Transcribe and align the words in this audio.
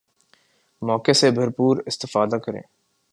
موقع 0.81 1.11
سے 1.11 1.31
بھرپور 1.31 1.83
استفادہ 1.85 2.35
کریں 2.35 2.61